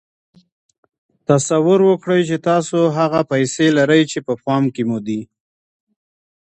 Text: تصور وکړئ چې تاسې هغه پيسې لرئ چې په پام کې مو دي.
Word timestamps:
تصور 1.29 1.79
وکړئ 1.89 2.21
چې 2.29 2.37
تاسې 2.47 2.79
هغه 2.97 3.21
پيسې 3.31 3.65
لرئ 3.77 4.01
چې 4.11 4.19
په 4.27 4.33
پام 4.43 4.63
کې 4.73 4.83
مو 4.89 4.97
دي. 5.07 5.21